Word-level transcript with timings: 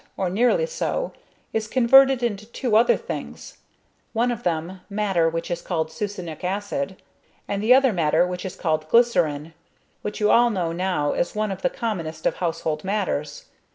or 0.17 0.31
nearly 0.31 0.65
so, 0.65 1.11
is 1.53 1.67
converted 1.67 2.23
into 2.23 2.47
two 2.47 2.75
other 2.75 2.97
things; 2.97 3.57
one 4.13 4.31
of 4.31 4.41
them, 4.41 4.81
matter 4.89 5.29
which 5.29 5.51
is 5.51 5.61
called 5.61 5.89
succinic 5.91 6.43
acid, 6.43 6.95
and 7.47 7.61
the 7.61 7.71
other 7.71 7.93
matter 7.93 8.25
which 8.25 8.43
is 8.43 8.55
called 8.55 8.89
glycerine, 8.89 9.53
which 10.01 10.19
you 10.19 10.31
all 10.31 10.49
know 10.49 10.71
now 10.71 11.11
as 11.11 11.35
one 11.35 11.51
of 11.51 11.61
the 11.61 11.69
commonest 11.69 12.25
of 12.25 12.37
household 12.37 12.83
matters. 12.83 13.45